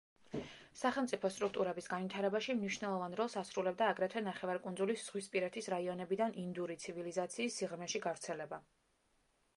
[0.77, 8.65] სახელმწიფო სტრუქტურების განვითარებაში მნიშვნელოვან როლს ასრულებდა აგრეთვე, ნახევარკუნძულის ზღვისპირეთის რაიონებიდან ინდური ცივილიზაციის სიღრმეში გავრცელება.